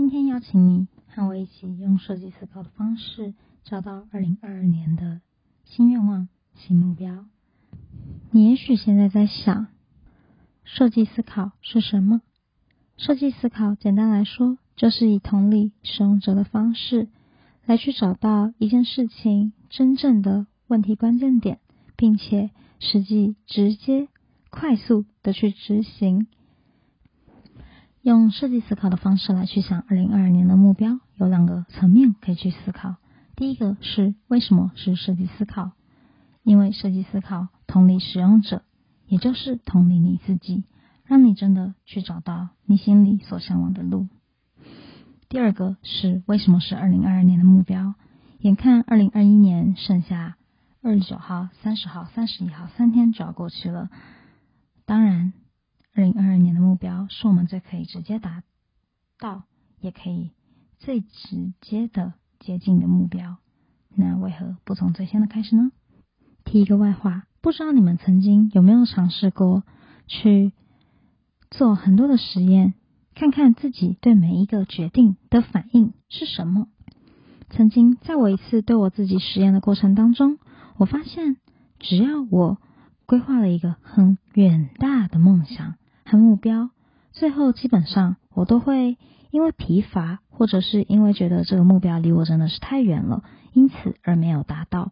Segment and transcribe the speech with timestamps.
[0.00, 3.34] 今天邀请你和我一起用设计思考的方式，
[3.64, 5.20] 找到二零二二年的
[5.66, 7.26] 新愿望、新目标。
[8.30, 9.66] 你也许现在在想，
[10.64, 12.22] 设计思考是什么？
[12.96, 17.08] 设计思考简单来说，就是以同理使用者的方式，
[17.66, 21.60] 来去找到一件事情真正的问题关键点，
[21.96, 24.08] 并且实际、直接、
[24.48, 26.26] 快速的去执行。
[28.02, 32.96] 用设计思考的方式来去想二零二二年的目标，有两个层面可以去思考。
[33.36, 35.72] 第一个是为什么是设计思考？
[36.42, 38.62] 因为设计思考同理使用者，
[39.06, 40.64] 也就是同理你自己，
[41.04, 44.08] 让你真的去找到你心里所向往的路。
[45.28, 47.94] 第二个是为什么是二零二二年的目标？
[48.38, 50.38] 眼看二零二一年剩下
[50.82, 53.90] 二十九号、三十号、三十一号三天就要过去了，
[54.86, 55.34] 当然。
[55.92, 58.42] 二零二二年的目标是我们最可以直接达
[59.18, 59.42] 到，
[59.80, 60.30] 也可以
[60.78, 63.36] 最直接的接近的目标。
[63.94, 65.72] 那为何不从最先的开始呢？
[66.44, 69.64] 提一个外话，不知道你们曾经有没有尝试过
[70.06, 70.52] 去
[71.50, 72.74] 做很多的实验，
[73.14, 76.68] 看看自己对每一个决定的反应是什么？
[77.50, 80.38] 曾经在我一次对我自己实验的过程当中，
[80.76, 81.36] 我发现
[81.80, 82.58] 只要我
[83.06, 85.74] 规划了一个很远大的梦想。
[86.10, 86.70] 和目标，
[87.12, 88.98] 最后基本上我都会
[89.30, 93.22] 因为疲乏，或者是因为觉得这个目标离我真的是太远了，
[93.52, 94.90] 因此而没有达到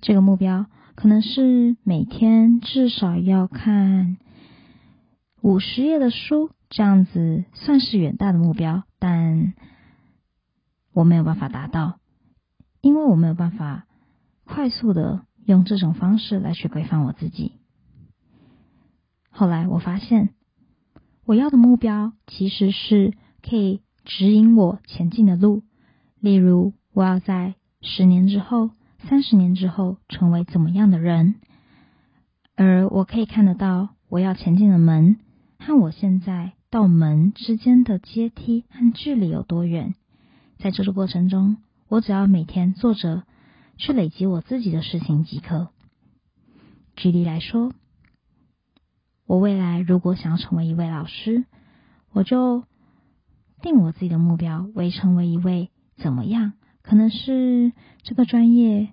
[0.00, 0.66] 这个目标。
[0.94, 4.18] 可能是每天至少要看
[5.40, 9.54] 五十页的书，这样子算是远大的目标，但
[10.92, 11.98] 我没有办法达到，
[12.80, 13.86] 因为我没有办法
[14.44, 17.52] 快速的用这种方式来去规范我自己。
[19.28, 20.34] 后来我发现。
[21.24, 25.62] 我要的目标其实是可以指引我前进的路，
[26.18, 28.70] 例如我要在十年之后、
[29.08, 31.36] 三十年之后成为怎么样的人，
[32.56, 35.16] 而我可以看得到我要前进的门
[35.60, 39.94] 和我现在到门之间的阶梯和距离有多远。
[40.58, 41.58] 在这个过程中，
[41.88, 43.22] 我只要每天做着
[43.76, 45.68] 去累积我自己的事情即可。
[46.96, 47.72] 举例来说。
[49.26, 51.44] 我未来如果想要成为一位老师，
[52.12, 52.64] 我就
[53.62, 56.52] 定我自己的目标为成为一位怎么样？
[56.82, 57.72] 可能是
[58.02, 58.88] 这个专业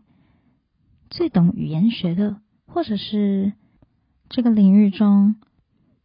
[1.10, 3.54] 最懂语言学的，或者是
[4.30, 5.36] 这个领域中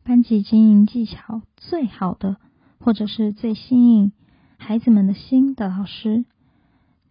[0.03, 2.39] 班级经营技巧最好的，
[2.79, 4.13] 或者是最吸引
[4.57, 6.25] 孩子们的心的老师。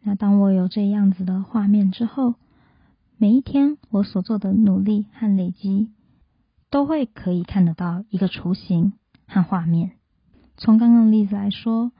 [0.01, 2.33] 那当我有这样子的画面之后，
[3.17, 5.91] 每一天我所做的努力和累积。
[6.73, 8.93] 都会可以看得到一个雏形
[9.27, 9.91] 和画面。
[10.57, 11.91] 从刚刚的例子来说，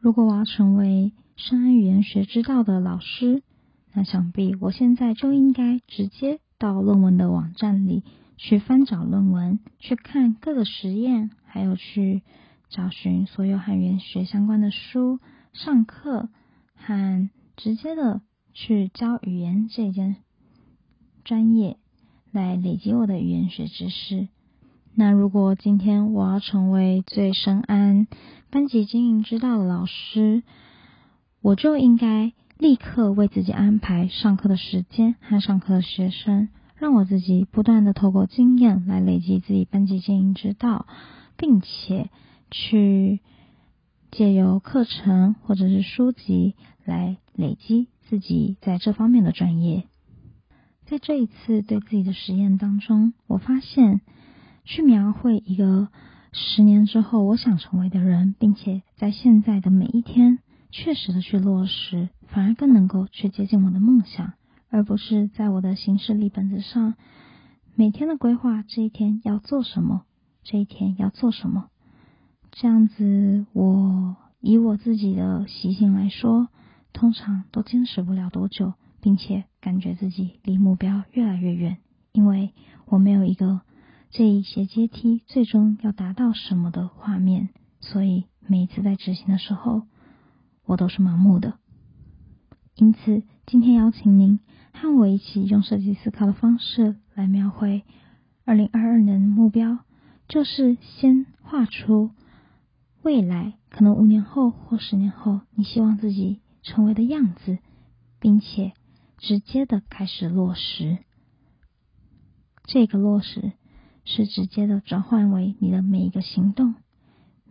[0.00, 3.44] 如果我要成为深谙语言学之道的老师，
[3.92, 8.02] 那想必我现在就应该直接到论文的网站里
[8.36, 12.24] 去翻找论文，去看各个实验，还有去
[12.68, 15.20] 找寻所有和语言学相关的书，
[15.52, 16.28] 上课
[16.74, 18.22] 和直接的
[18.52, 20.16] 去教语言这件
[21.22, 21.78] 专业。
[22.34, 24.26] 来累积我的语言学知识。
[24.92, 28.08] 那如果今天我要成为最深谙
[28.50, 30.42] 班级经营之道的老师，
[31.40, 40.86] 我就应该立刻为自己安排上课的时间和上课的学生，让我自己不断的透过经验来累积自己班级经营之道，
[41.36, 42.10] 并且
[42.50, 43.20] 去
[44.10, 49.84] 借由课程或者是书籍来累积自己在这方面的专业。
[50.86, 54.02] 在这一次对自己的实验当中，我发现
[54.64, 55.88] 去描绘一个
[56.32, 60.40] 十年之后我想成为的人，并且在现在的每一天
[60.70, 64.34] 确实的去落实，反而更能够去接近我的梦想，
[64.68, 66.94] 而不是在我的行事历本子上
[67.74, 70.02] 每天的规划这一天要做什么，
[70.42, 71.70] 这一天要做什么。
[72.52, 76.48] 这样子，我以我自己的习性来说，
[76.92, 78.74] 通常都坚持不了多久。
[79.04, 81.76] 并且感觉自己离目标越来越远，
[82.12, 82.54] 因为
[82.86, 83.60] 我没有一个
[84.08, 89.82] 这一些阶梯最终要达到什么的画面，所以每一次在执行的时候，
[90.64, 91.58] 我都是盲目的。
[92.76, 94.40] 因此，今天邀请您
[94.72, 97.84] 和我一起用设计思考的方式来描绘
[98.46, 99.80] 二零二二年的目标，
[100.28, 102.12] 就是先画出
[103.02, 107.58] 未来可能五年后或十年后你希望自己成为的样子，
[108.18, 108.72] 并且。
[109.26, 110.98] 直接的开始落实，
[112.66, 113.52] 这个落实
[114.04, 116.74] 是直接的转换为你的每一个行动、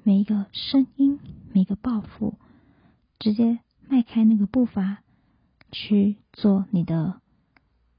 [0.03, 1.19] 每一个声音、
[1.51, 2.37] 每个抱负，
[3.17, 3.57] 直接
[3.89, 4.99] 迈开那个步伐
[5.71, 7.19] 去做你的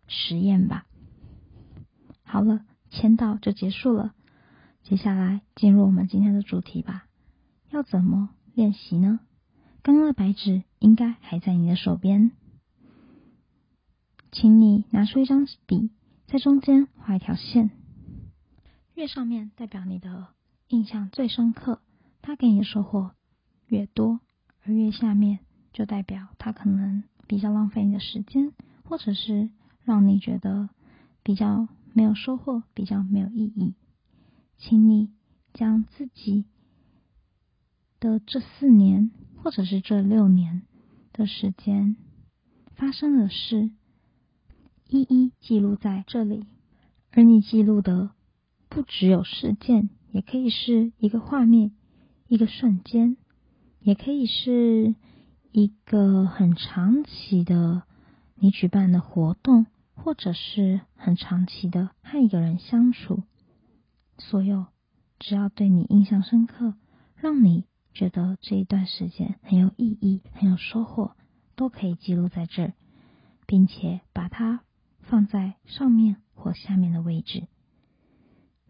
[0.07, 0.87] 实验吧。
[2.23, 4.15] 好了，签到就结束了，
[4.85, 7.07] 接下来进入我们今天的主题吧。
[7.71, 9.19] 要怎么练习呢？
[9.83, 12.31] 刚刚的白纸应该还在你的手边，
[14.35, 15.91] 请你拿出一张笔，
[16.27, 17.71] 在中间画一条线，
[18.95, 20.27] 越上面代表你的
[20.69, 21.81] 印象最深刻，
[22.21, 23.13] 它给你的收获
[23.69, 24.19] 越多；
[24.65, 25.39] 而越下面
[25.73, 28.53] 就代表它可能比较浪费你的时间，
[28.83, 29.51] 或者是
[29.85, 30.69] 让你觉得
[31.23, 33.75] 比较没有收获、比较没有意义。
[34.59, 35.13] 请你
[35.53, 36.45] 将自己
[38.01, 39.11] 的这四年。
[39.45, 40.63] 或者是这六年
[41.13, 41.97] 的时间
[42.77, 43.71] 发生的事，
[44.95, 46.47] 一一记录在这里。
[47.11, 48.11] 而你记录的
[48.69, 51.73] 不只有事件，也可以是一个画面、
[52.29, 53.17] 一个瞬间，
[53.81, 54.95] 也可以是
[55.51, 57.83] 一个很长期的
[58.37, 63.25] 你举办的活动，或者是很长期的和一个人相处。
[64.19, 64.67] 所有
[65.19, 66.75] 只要对你印象深刻，
[67.17, 67.65] 让你。
[67.93, 71.15] 觉得这一段时间很有意义、很有收获，
[71.55, 72.73] 都可以记录在这儿，
[73.47, 74.64] 并且把它
[75.09, 77.47] 放在上面或下面的位置。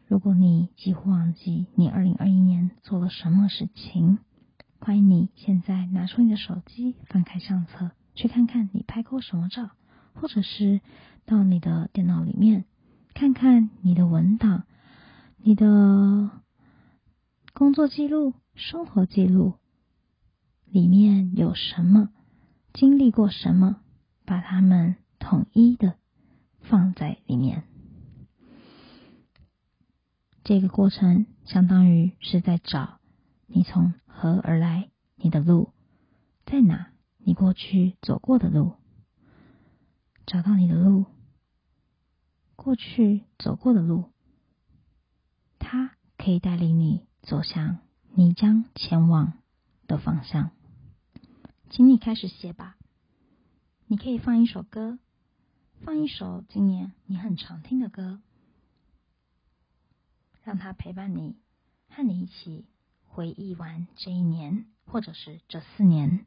[0.06, 4.18] 如果你几乎忘记你二零二一年做了什么事情，
[4.78, 9.70] 欢迎你现在拿出你的手机，翻开相册，去看看你拍过什么照，
[10.12, 10.80] 或者是
[11.24, 12.64] 到你的电脑里面
[13.14, 14.64] 看看你的文档、
[15.38, 16.30] 你的
[17.52, 18.34] 工作记录。
[18.56, 19.54] 生活记录
[20.66, 22.10] 里面有什么？
[22.72, 23.80] 经历过什么？
[24.24, 25.96] 把它们统一的
[26.64, 27.64] 放在里面。
[30.42, 33.00] 这个过程相当于是在找
[33.46, 35.72] 你从何而来，你的路
[36.44, 36.90] 在哪？
[37.18, 38.74] 你过去走过的路，
[40.26, 41.06] 找到你的路，
[42.54, 44.12] 过去走过的路，
[45.58, 47.78] 它可以带领你走向。
[48.16, 49.32] 你将前往
[49.88, 50.50] 的方向，
[51.70, 52.76] 请你开始写吧。
[53.86, 54.98] 你可以放一首歌，
[55.84, 58.22] 放一首今年你很常听的歌，
[60.42, 61.36] 让它陪伴你，
[61.90, 62.64] 和你一起
[63.06, 66.24] 回忆完这一年，或者是这四年。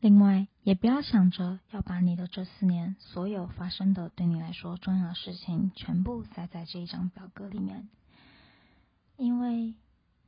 [0.00, 7.88] 另外，也不要想着要把你的这四年所有发生的对你来说重要的事情全部塞在这一张表格里面，
[9.16, 9.74] 因为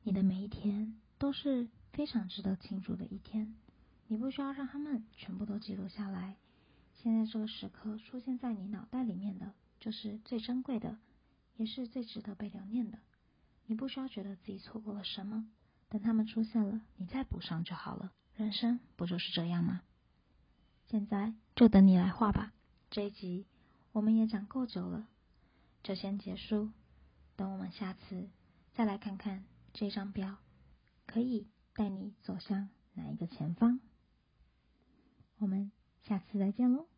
[0.02, 3.54] 你的每一天都是非常值得庆祝的一天。
[4.08, 6.36] 你不需要让他们全部都记录下来。
[6.94, 10.98] 现在这个时刻出现在你脑袋里面的，就是最珍贵的，
[11.56, 12.98] 也是最值得被留念的。
[13.66, 15.48] 你不需要觉得自己错过了什么，
[15.90, 18.10] 等他们出现了，你再补上就好了。
[18.34, 19.82] 人生不就是这样吗？
[20.86, 22.52] 现在就等你来画吧。
[22.90, 23.46] 这一集
[23.92, 25.06] 我们也讲够久了，
[25.82, 26.70] 就先结束。
[27.36, 28.28] 等我们下次
[28.72, 29.44] 再来看看
[29.74, 30.38] 这张表，
[31.06, 33.78] 可以带你走向哪一个前方。
[35.38, 35.70] 我们
[36.00, 36.97] 下次再见喽。